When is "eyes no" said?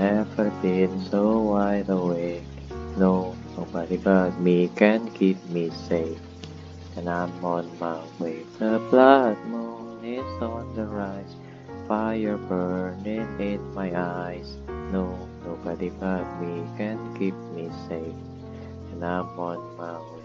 13.92-15.28